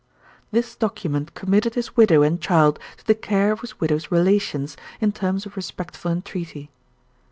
[0.49, 5.11] "This document committed his widow and child to the care of his widow's relations, in
[5.11, 6.71] terms of respectful entreaty.